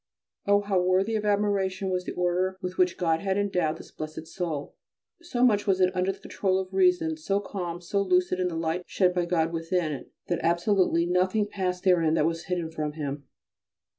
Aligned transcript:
Oh, 0.47 0.61
how 0.61 0.81
worthy 0.81 1.13
of 1.15 1.25
admiration 1.25 1.91
was 1.91 2.05
the 2.05 2.13
order 2.13 2.57
with 2.59 2.79
which 2.79 2.97
God 2.97 3.19
had 3.19 3.37
endowed 3.37 3.77
this 3.77 3.91
blessed 3.91 4.25
soul! 4.25 4.75
so 5.21 5.45
much 5.45 5.67
was 5.67 5.79
it 5.79 5.95
under 5.95 6.11
the 6.11 6.17
control 6.17 6.57
of 6.57 6.73
reason, 6.73 7.15
so 7.17 7.39
calm, 7.39 7.75
and 7.75 7.83
so 7.83 8.01
lucid 8.01 8.39
the 8.49 8.55
light 8.55 8.81
shed 8.87 9.13
by 9.13 9.25
God 9.27 9.53
within 9.53 9.91
it 9.91 10.11
that 10.27 10.39
absolutely 10.41 11.05
nothing 11.05 11.45
passed 11.45 11.83
therein 11.83 12.15
that 12.15 12.25
was 12.25 12.45
hidden 12.45 12.71
from 12.71 12.93
him. 12.93 13.27